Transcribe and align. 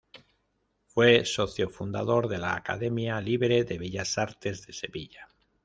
Fue 0.87 1.25
socio 1.25 1.69
fundador 1.69 2.27
de 2.27 2.39
la 2.39 2.55
Academia 2.55 3.21
libre 3.21 3.65
de 3.65 3.77
Bellas 3.77 4.17
Artes 4.17 4.65
de 4.65 4.73
Sevilla. 4.73 5.27